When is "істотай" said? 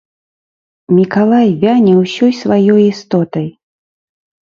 2.91-3.51